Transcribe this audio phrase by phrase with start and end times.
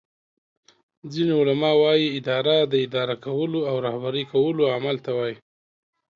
[1.11, 5.35] ځینی علما وایې اداره داداره کولو او رهبری کولو عمل ته وایي